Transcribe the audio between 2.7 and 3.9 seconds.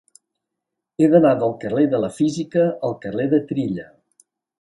al carrer de Trilla.